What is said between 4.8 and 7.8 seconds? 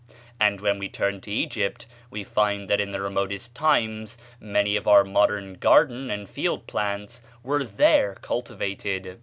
our modern garden and field plants were